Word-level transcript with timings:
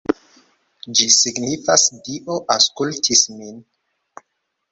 Ĝi 0.99 1.05
signifas: 1.15 1.83
Dio 2.07 2.37
aŭskultis 2.55 3.23
min. 3.35 3.63